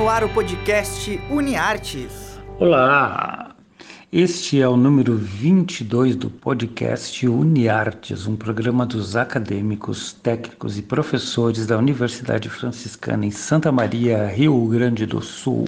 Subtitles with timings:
[0.00, 2.40] no ar o podcast UniArtes.
[2.58, 3.54] Olá!
[4.10, 11.66] Este é o número 22 do podcast UniArtes, um programa dos acadêmicos, técnicos e professores
[11.66, 15.66] da Universidade Franciscana em Santa Maria, Rio Grande do Sul.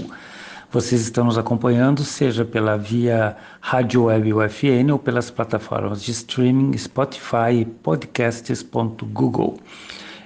[0.71, 6.75] Vocês estão nos acompanhando, seja pela via Rádio Web UFN ou pelas plataformas de streaming
[6.79, 9.59] Spotify e podcasts.google.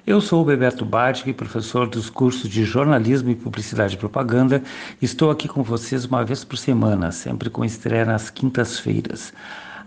[0.06, 4.62] Eu sou o Beberto Bartig, professor dos cursos de jornalismo e publicidade e propaganda.
[5.02, 9.34] Estou aqui com vocês uma vez por semana, sempre com estreia nas quintas-feiras.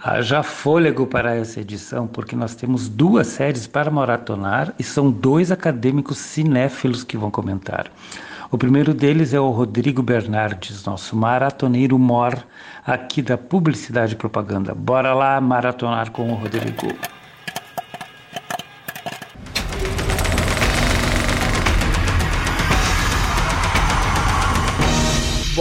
[0.04, 5.54] Haja fôlego para essa edição, porque nós temos duas séries para maratonar e são dois
[5.54, 7.90] acadêmicos cinéfilos que vão comentar.
[8.52, 12.46] O primeiro deles é o Rodrigo Bernardes, nosso maratoneiro mor
[12.86, 14.76] aqui da Publicidade e Propaganda.
[14.76, 16.94] Bora lá maratonar com o Rodrigo.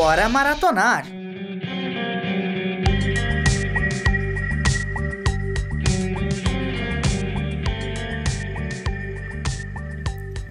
[0.09, 1.05] Bora maratonar!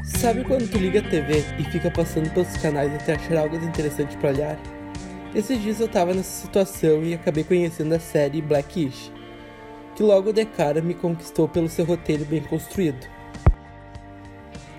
[0.04, 4.16] Sabe quando tu liga a TV e fica passando pelos canais até achar algo interessante
[4.18, 4.60] para olhar?
[5.34, 9.12] Esses dias eu tava nessa situação e acabei conhecendo a série Blackish,
[9.96, 13.08] que logo de cara me conquistou pelo seu roteiro bem construído.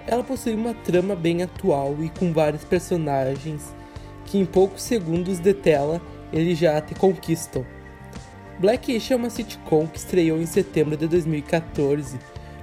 [0.06, 3.76] Ela possui uma trama bem atual e com vários personagens
[4.28, 6.00] que em poucos segundos de tela
[6.32, 7.64] eles já te conquistam.
[8.58, 12.18] Blackish é uma sitcom que estreou em setembro de 2014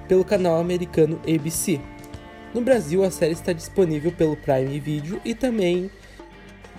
[0.06, 1.80] pelo canal americano ABC.
[2.54, 5.90] No Brasil, a série está disponível pelo Prime Video e também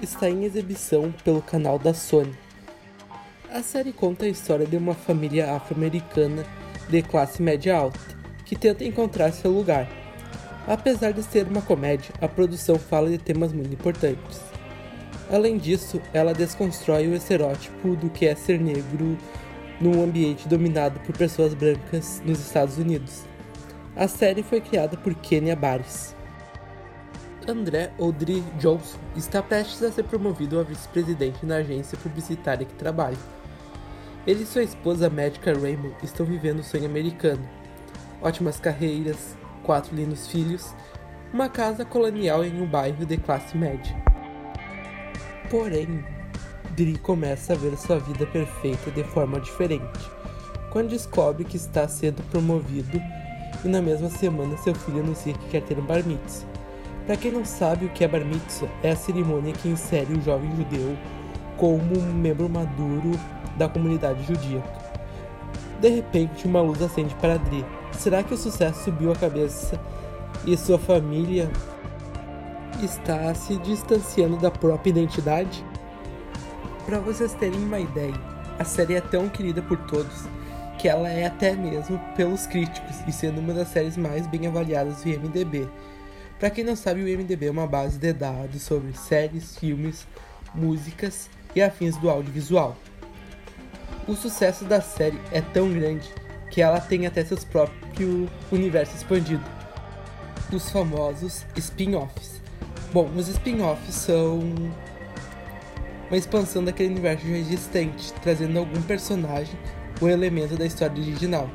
[0.01, 2.33] está em exibição pelo canal da Sony.
[3.51, 6.45] A série conta a história de uma família afro-americana
[6.87, 7.99] de classe média alta
[8.45, 9.89] que tenta encontrar seu lugar.
[10.65, 14.56] Apesar de ser uma comédia, a produção fala de temas muito importantes.
[15.29, 19.17] Além disso, ela desconstrói o estereótipo do que é ser negro
[19.79, 23.23] num ambiente dominado por pessoas brancas nos Estados Unidos.
[23.95, 26.15] A série foi criada por Kenya Barris.
[27.47, 33.17] André Audrey Johnson está prestes a ser promovido a vice-presidente na agência publicitária que trabalha.
[34.25, 37.47] Ele e sua esposa médica Rainbow estão vivendo o sonho americano.
[38.21, 40.75] Ótimas carreiras, quatro lindos filhos,
[41.33, 44.06] uma casa colonial em um bairro de classe média.
[45.49, 46.03] Porém,
[46.75, 50.11] Dri começa a ver sua vida perfeita de forma diferente,
[50.69, 53.01] quando descobre que está sendo promovido
[53.63, 56.47] e na mesma semana seu filho anuncia que quer ter um bar mitzvah.
[57.05, 60.21] Para quem não sabe o que é bar mitzvah, é a cerimônia que insere o
[60.21, 60.97] jovem judeu
[61.55, 63.17] como um membro maduro
[63.57, 64.61] da comunidade judia.
[65.79, 67.65] De repente, uma luz acende para Dri.
[67.93, 69.79] Será que o sucesso subiu a cabeça
[70.45, 71.49] e sua família
[72.85, 75.63] está se distanciando da própria identidade?
[76.85, 78.13] Para vocês terem uma ideia,
[78.59, 80.27] a série é tão querida por todos
[80.77, 85.01] que ela é até mesmo pelos críticos e sendo uma das séries mais bem avaliadas
[85.01, 85.67] do IMDb.
[86.39, 90.07] Para quem não sabe, o IMDb é uma base de dados sobre séries, filmes,
[90.53, 92.77] músicas e afins do audiovisual.
[94.07, 96.07] O sucesso da série é tão grande
[96.51, 99.43] que ela tem até seus próprio universo expandido,
[100.53, 102.36] os famosos spin-offs.
[102.93, 104.39] Bom, os spin-offs são
[106.09, 109.59] uma expansão daquele universo já existente, trazendo algum personagem
[109.99, 111.49] ou elemento da história original,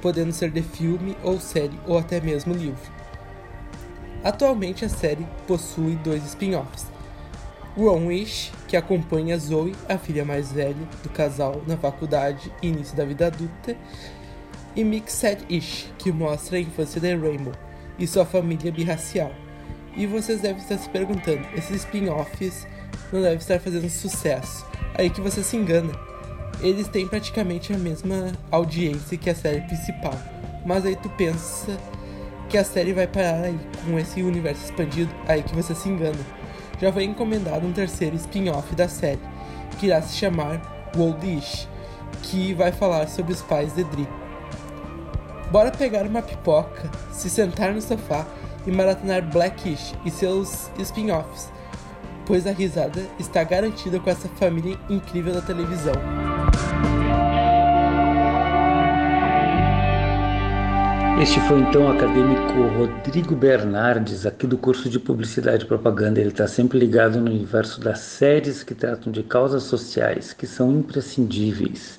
[0.00, 2.90] podendo ser de filme ou série ou até mesmo livro.
[4.24, 6.86] Atualmente a série possui dois spin-offs.
[7.76, 12.96] One Wish, que acompanha Zoe, a filha mais velha do casal na faculdade e início
[12.96, 13.76] da vida adulta,
[14.74, 17.52] e Mixed Ish, que mostra a infância de Rainbow
[17.98, 19.43] e sua família birracial.
[19.96, 22.66] E vocês devem estar se perguntando, esses spin-offs
[23.12, 24.66] não devem estar fazendo sucesso.
[24.96, 25.92] Aí que você se engana.
[26.60, 30.14] Eles têm praticamente a mesma audiência que a série principal.
[30.64, 31.76] Mas aí tu pensa
[32.48, 36.18] que a série vai parar aí com esse universo expandido, aí que você se engana.
[36.80, 39.20] Já foi encomendado um terceiro spin-off da série,
[39.78, 41.68] que irá se chamar Woldish,
[42.22, 44.08] que vai falar sobre os pais de Dri.
[45.50, 48.26] Bora pegar uma pipoca, se sentar no sofá
[48.66, 51.50] e maratonar Blackish e seus spin-offs,
[52.26, 55.94] pois a risada está garantida com essa família incrível da televisão.
[61.20, 66.20] Este foi então o acadêmico Rodrigo Bernardes, aqui do curso de Publicidade e Propaganda.
[66.20, 70.72] Ele está sempre ligado no universo das séries que tratam de causas sociais que são
[70.72, 71.98] imprescindíveis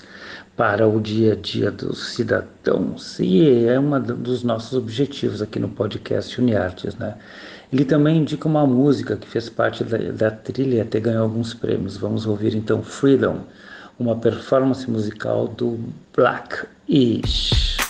[0.55, 3.19] para o dia a dia dos cidadãos.
[3.19, 7.15] E é um dos nossos objetivos aqui no podcast Uniartes, né?
[7.73, 11.53] Ele também indica uma música que fez parte da, da trilha e até ganhou alguns
[11.53, 11.97] prêmios.
[11.97, 13.41] Vamos ouvir então Freedom,
[13.99, 15.77] uma performance musical do
[16.15, 17.84] Black Ish.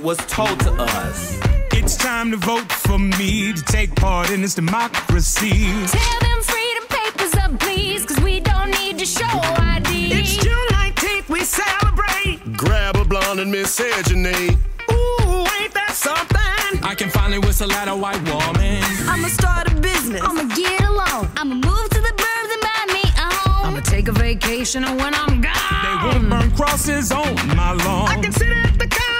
[0.00, 1.38] It was told to us.
[1.72, 5.50] It's time to vote for me to take part in this democracy.
[5.88, 10.12] Tell them freedom papers up, please, cause we don't need to show ID.
[10.12, 12.56] It's June 19th, we celebrate.
[12.56, 14.56] Grab a blonde and miscegenate.
[14.90, 16.82] Ooh, ain't that something?
[16.82, 18.82] I can finally whistle at a white woman.
[19.06, 20.22] I'ma start a business.
[20.24, 21.28] I'ma get along.
[21.36, 23.66] I'ma move to the burbs and buy me a home.
[23.66, 25.82] I'ma take a vacation and when I'm gone.
[25.84, 28.08] They won't burn crosses on my lawn.
[28.08, 29.19] I can sit at the counter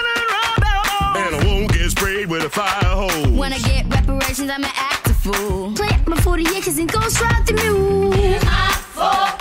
[1.23, 3.27] And I won't get sprayed with a fire hose.
[3.27, 5.73] When I get reparations, I'ma act a fool.
[5.73, 8.09] Plant my 40 acres and go strike the mule.
[8.09, 9.40] My 40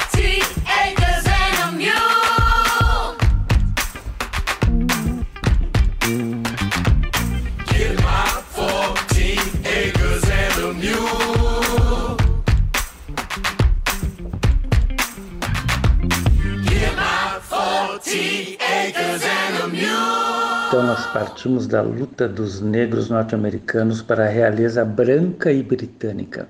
[20.70, 26.48] Então nós partimos da luta dos negros norte-americanos para a realeza branca e britânica.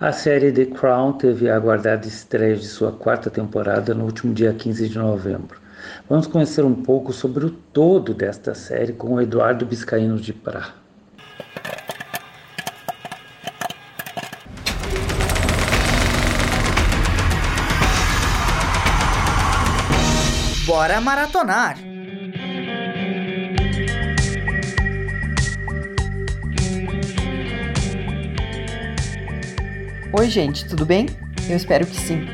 [0.00, 4.54] A série The Crown teve a aguardada estreia de sua quarta temporada no último dia
[4.54, 5.60] 15 de novembro.
[6.08, 10.70] Vamos conhecer um pouco sobre o todo desta série com o Eduardo Biscaíno de Prá.
[20.64, 21.97] Bora maratonar!
[30.10, 31.06] Oi, gente, tudo bem?
[31.50, 32.26] Eu espero que sim.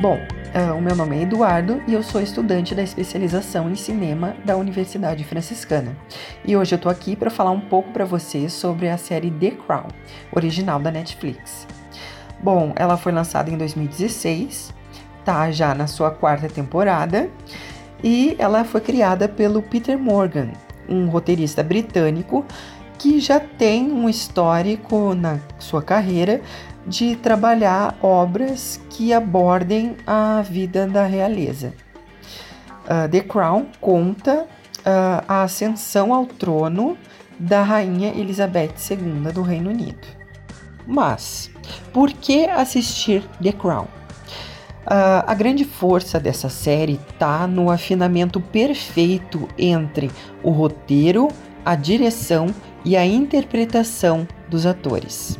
[0.00, 0.18] Bom,
[0.54, 4.56] ah, o meu nome é Eduardo e eu sou estudante da especialização em cinema da
[4.56, 5.94] Universidade Franciscana.
[6.46, 9.50] E hoje eu tô aqui para falar um pouco para vocês sobre a série The
[9.50, 9.88] Crown,
[10.32, 11.66] original da Netflix.
[12.42, 14.72] Bom, ela foi lançada em 2016,
[15.22, 17.28] tá já na sua quarta temporada
[18.02, 20.52] e ela foi criada pelo Peter Morgan,
[20.88, 22.46] um roteirista britânico
[23.00, 26.42] que já tem um histórico na sua carreira
[26.86, 31.72] de trabalhar obras que abordem a vida da realeza.
[32.84, 34.42] Uh, The Crown conta
[34.80, 36.96] uh, a ascensão ao trono
[37.38, 40.06] da rainha Elizabeth II do Reino Unido.
[40.86, 41.50] Mas,
[41.92, 43.86] por que assistir The Crown?
[44.86, 50.10] Uh, a grande força dessa série está no afinamento perfeito entre
[50.42, 51.28] o roteiro,
[51.64, 52.48] a direção
[52.84, 55.38] e a interpretação dos atores.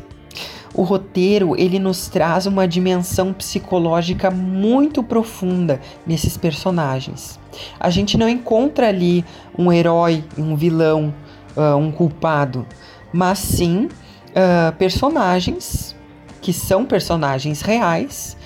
[0.73, 7.39] O roteiro ele nos traz uma dimensão psicológica muito profunda nesses personagens.
[7.79, 9.25] A gente não encontra ali
[9.57, 11.13] um herói, um vilão,
[11.57, 12.65] uh, um culpado,
[13.11, 13.89] mas sim
[14.29, 15.95] uh, personagens
[16.41, 18.37] que são personagens reais,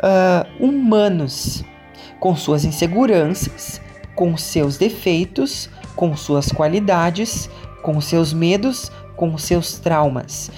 [0.00, 1.62] uh, humanos,
[2.18, 3.80] com suas inseguranças,
[4.14, 7.48] com seus defeitos, com suas qualidades,
[7.82, 10.50] com seus medos, com seus traumas.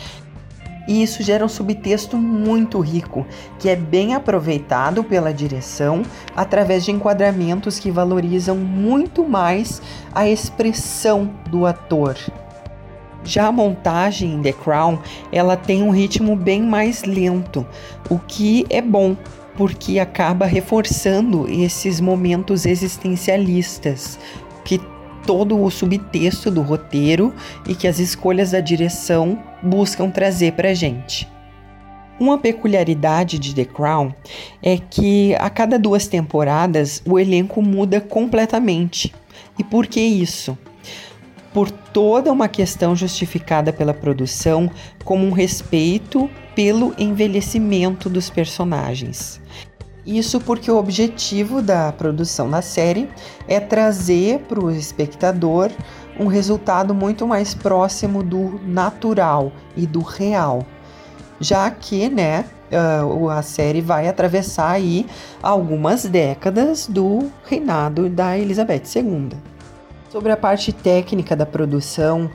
[0.87, 3.26] E isso gera um subtexto muito rico,
[3.59, 6.02] que é bem aproveitado pela direção
[6.35, 9.83] através de enquadramentos que valorizam muito mais
[10.14, 12.16] a expressão do ator.
[13.25, 15.00] Já a montagem em The Crown,
[15.33, 17.66] ela tem um ritmo bem mais lento,
[18.09, 19.16] o que é bom,
[19.57, 24.19] porque acaba reforçando esses momentos existencialistas
[24.64, 24.81] que
[25.26, 27.35] todo o subtexto do roteiro
[27.66, 31.28] e que as escolhas da direção buscam trazer para a gente.
[32.18, 34.14] Uma peculiaridade de The Crown
[34.62, 39.12] é que a cada duas temporadas o elenco muda completamente.
[39.59, 40.56] E por que isso?
[41.52, 44.71] Por toda uma questão justificada pela produção
[45.04, 49.40] como um respeito pelo envelhecimento dos personagens.
[50.06, 53.08] Isso porque o objetivo da produção da série
[53.48, 55.72] é trazer para o espectador
[56.18, 60.64] um resultado muito mais próximo do natural e do real,
[61.40, 65.06] já que, né, uh, a série vai atravessar aí
[65.42, 69.30] algumas décadas do reinado da Elizabeth II.
[70.08, 72.30] Sobre a parte técnica da produção,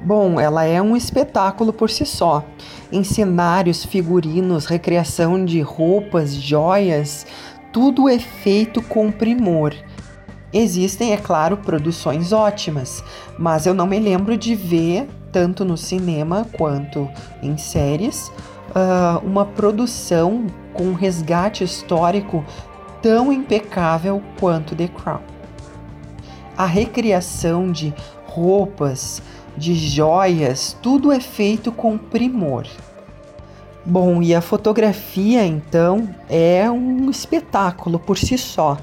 [0.00, 2.44] bom, ela é um espetáculo por si só.
[2.92, 7.26] Em cenários, figurinos, recriação de roupas, joias,
[7.72, 9.74] tudo é feito com primor.
[10.52, 13.02] Existem, é claro, produções ótimas,
[13.36, 17.08] mas eu não me lembro de ver, tanto no cinema quanto
[17.42, 18.30] em séries,
[18.70, 22.44] uh, uma produção com resgate histórico
[23.02, 25.20] tão impecável quanto The Crown.
[26.56, 27.92] A recriação de
[28.26, 29.20] roupas,
[29.56, 32.66] de joias, tudo é feito com primor.
[33.84, 38.78] Bom, e a fotografia então é um espetáculo por si só.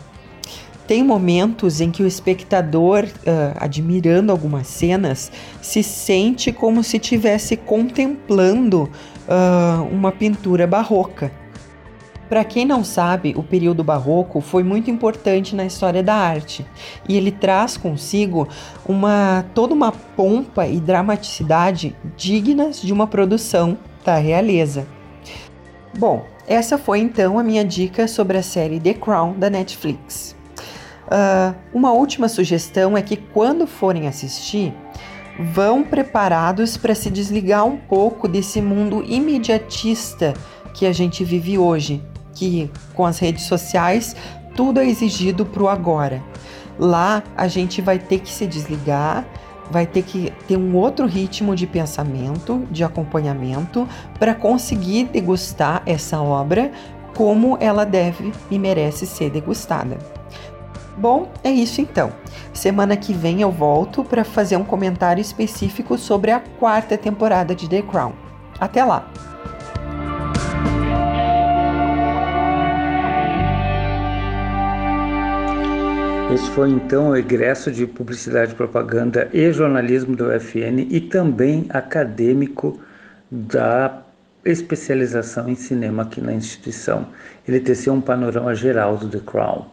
[0.88, 7.56] Tem momentos em que o espectador, uh, admirando algumas cenas, se sente como se estivesse
[7.56, 8.84] contemplando
[9.28, 11.32] uh, uma pintura barroca.
[12.32, 16.66] Para quem não sabe, o período barroco foi muito importante na história da arte
[17.06, 18.48] e ele traz consigo
[18.88, 24.88] uma toda uma pompa e dramaticidade dignas de uma produção da realeza.
[26.00, 30.34] Bom, essa foi então a minha dica sobre a série The Crown da Netflix.
[31.08, 34.74] Uh, uma última sugestão é que quando forem assistir,
[35.38, 40.34] vão preparados para se desligar um pouco desse mundo imediatista
[40.74, 42.02] que a gente vive hoje,
[42.34, 44.16] que com as redes sociais
[44.56, 46.22] tudo é exigido para o agora.
[46.78, 49.26] Lá a gente vai ter que se desligar,
[49.70, 53.88] vai ter que ter um outro ritmo de pensamento, de acompanhamento,
[54.20, 56.72] para conseguir degustar essa obra
[57.16, 59.98] como ela deve e merece ser degustada.
[60.98, 62.12] Bom, é isso então.
[62.54, 67.68] Semana que vem eu volto para fazer um comentário específico sobre a quarta temporada de
[67.68, 68.14] The Crown.
[68.60, 69.31] Até lá!
[76.34, 82.80] Este foi então o egresso de Publicidade, Propaganda e Jornalismo do UFN e também acadêmico
[83.30, 84.02] da
[84.46, 87.08] especialização em cinema aqui na instituição.
[87.46, 89.66] Ele teceu um panorama geral do The Crown.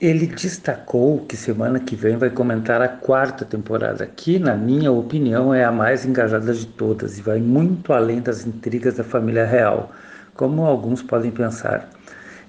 [0.00, 5.52] Ele destacou que semana que vem vai comentar a quarta temporada, que, na minha opinião,
[5.52, 9.90] é a mais engajada de todas e vai muito além das intrigas da família real,
[10.34, 11.90] como alguns podem pensar.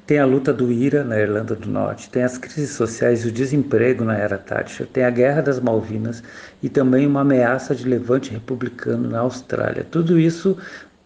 [0.07, 3.31] Tem a luta do IRA na Irlanda do Norte, tem as crises sociais e o
[3.31, 6.21] desemprego na era Thatcher, tem a Guerra das Malvinas
[6.62, 9.83] e também uma ameaça de levante republicano na Austrália.
[9.89, 10.55] Tudo isso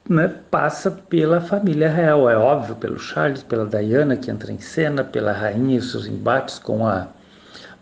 [0.09, 5.01] né, passa pela família real, é óbvio, pelo Charles, pela Diana que entra em cena,
[5.01, 7.07] pela rainha e seus embates com a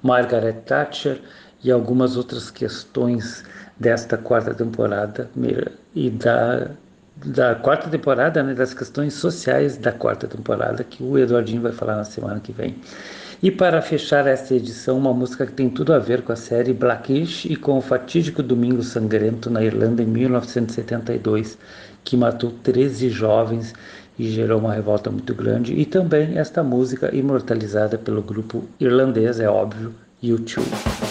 [0.03, 1.19] Margaret Thatcher
[1.63, 3.43] e algumas outras questões
[3.79, 5.29] desta quarta temporada
[5.95, 6.71] e da,
[7.25, 11.95] da quarta temporada, né, das questões sociais da quarta temporada que o Eduardinho vai falar
[11.95, 12.75] na semana que vem.
[13.41, 16.73] E para fechar esta edição, uma música que tem tudo a ver com a série
[16.73, 21.57] Blackish e com o fatídico Domingo Sangrento na Irlanda em 1972,
[22.03, 23.75] que matou 13 jovens
[24.17, 29.47] e gerou uma revolta muito grande, e também esta música imortalizada pelo grupo irlandês, é
[29.47, 29.93] óbvio,
[30.23, 31.06] U2.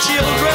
[0.00, 0.49] children.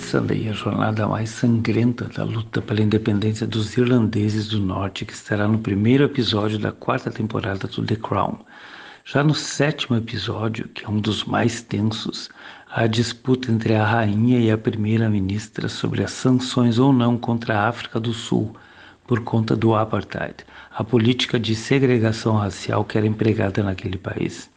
[0.00, 5.12] Bloody Sunday, a jornada mais sangrenta da luta pela independência dos irlandeses do norte, que
[5.12, 8.38] estará no primeiro episódio da quarta temporada do The Crown.
[9.04, 12.30] Já no sétimo episódio, que é um dos mais tensos,
[12.70, 17.58] há a disputa entre a rainha e a primeira-ministra sobre as sanções ou não contra
[17.58, 18.56] a África do Sul
[19.06, 20.36] por conta do apartheid,
[20.72, 24.50] a política de segregação racial que era empregada naquele país.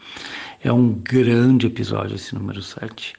[0.63, 3.13] É um grande episódio esse número 7.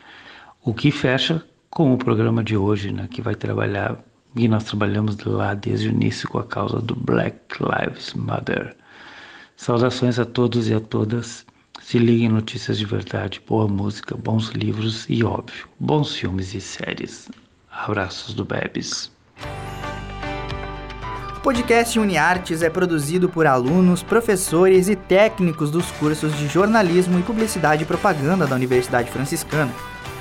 [0.62, 3.98] O que fecha com o programa de hoje, né, que vai trabalhar,
[4.36, 8.76] e nós trabalhamos lá desde o início com a causa do Black Lives Matter.
[9.56, 11.44] Saudações a todos e a todas.
[11.82, 16.60] Se liguem em notícias de verdade, boa música, bons livros e, óbvio, bons filmes e
[16.60, 17.28] séries.
[17.70, 19.10] Abraços do Bebes.
[21.36, 27.22] O podcast UniArtes é produzido por alunos, professores e técnicos dos cursos de jornalismo e
[27.22, 29.72] publicidade e propaganda da Universidade Franciscana.